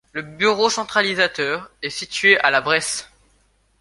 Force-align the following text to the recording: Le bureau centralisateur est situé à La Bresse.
Le 0.13 0.23
bureau 0.23 0.67
centralisateur 0.71 1.69
est 1.83 1.91
situé 1.91 2.35
à 2.39 2.49
La 2.49 2.59
Bresse. 2.59 3.07